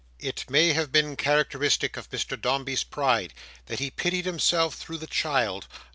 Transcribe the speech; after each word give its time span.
It 0.17 0.49
may 0.49 0.73
have 0.73 0.91
been 0.91 1.15
characteristic 1.15 1.95
of 1.95 2.09
Mr 2.09 2.35
Dombey's 2.35 2.83
pride, 2.83 3.35
that 3.67 3.77
he 3.77 3.91
pitied 3.91 4.25
himself 4.25 4.73
through 4.73 4.97
the 4.97 5.05
child. 5.05 5.67